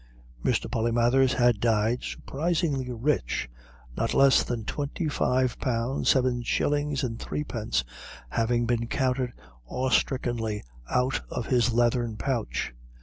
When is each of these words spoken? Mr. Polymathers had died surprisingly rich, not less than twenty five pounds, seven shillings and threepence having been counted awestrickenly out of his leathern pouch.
Mr. 0.43 0.65
Polymathers 0.67 1.33
had 1.33 1.59
died 1.59 2.01
surprisingly 2.01 2.91
rich, 2.91 3.47
not 3.95 4.15
less 4.15 4.41
than 4.41 4.65
twenty 4.65 5.07
five 5.07 5.59
pounds, 5.59 6.09
seven 6.09 6.41
shillings 6.41 7.03
and 7.03 7.19
threepence 7.19 7.83
having 8.29 8.65
been 8.65 8.87
counted 8.87 9.31
awestrickenly 9.69 10.63
out 10.89 11.21
of 11.29 11.45
his 11.45 11.71
leathern 11.71 12.17
pouch. 12.17 12.73